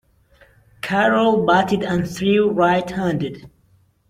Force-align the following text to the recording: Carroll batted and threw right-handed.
Carroll 0.81 1.45
batted 1.45 1.83
and 1.83 2.09
threw 2.09 2.49
right-handed. 2.49 3.47